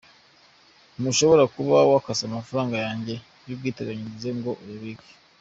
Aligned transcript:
Ntushobora 0.99 1.43
kuba 1.55 1.75
wakase 1.91 2.23
amafaranga 2.25 2.75
yanjye 2.85 3.15
y’ubwiteganyirize 3.47 4.29
ngo 4.37 4.51
uyabike. 4.61 5.11